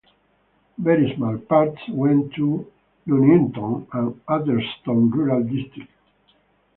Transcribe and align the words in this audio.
Very 0.79 1.13
small 1.15 1.37
parts 1.37 1.79
went 1.91 2.33
to 2.33 2.65
Nuneaton 3.05 3.85
and 3.93 4.19
Atherstone 4.27 5.11
Rural 5.11 5.43
District. 5.43 5.91